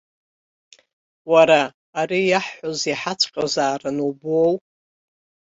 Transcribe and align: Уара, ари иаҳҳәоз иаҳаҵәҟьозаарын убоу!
Уара, 1.31 1.61
ари 1.99 2.19
иаҳҳәоз 2.29 2.79
иаҳаҵәҟьозаарын 2.89 3.97
убоу! 4.07 4.53